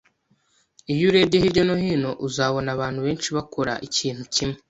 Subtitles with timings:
[0.93, 4.57] Iyo urebye hirya no hino, uzabona abantu benshi bakora ikintu kimwe